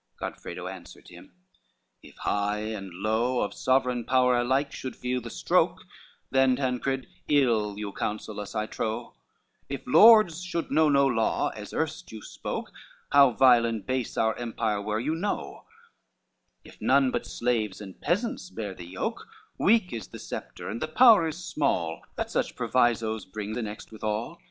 [0.19, 1.33] XXXVII Godfredo answered him;
[2.01, 5.83] "If high and low Of sovereign power alike should feel the stroke,
[6.31, 9.13] Then, Tancred, ill you counsel us, I trow;
[9.69, 12.71] If lords should know no law, as erst you spoke,
[13.11, 15.65] How vile and base our empire were you know,
[16.63, 19.27] If none but slaves and peasants bear the yoke;
[19.59, 24.39] Weak is the sceptre and the power is small That such provisos bring annexed withal.